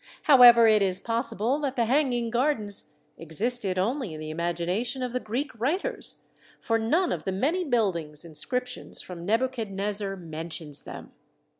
However, 0.23 0.65
it 0.65 0.81
is 0.81 0.99
possible 0.99 1.59
that 1.59 1.75
the 1.75 1.85
hang 1.85 2.11
ing 2.11 2.31
gardens 2.31 2.93
existed 3.19 3.77
only 3.77 4.15
in 4.15 4.19
the 4.19 4.31
imagination 4.31 5.03
of 5.03 5.13
the 5.13 5.19
Greek 5.19 5.51
writers, 5.59 6.23
for 6.59 6.79
none 6.79 7.11
of 7.11 7.23
the 7.23 7.31
many 7.31 7.63
building 7.63 8.15
in 8.23 8.33
scriptions 8.33 9.03
from 9.03 9.27
Nebuchadnezzar 9.27 10.15
mentions 10.15 10.81
them. 10.85 11.11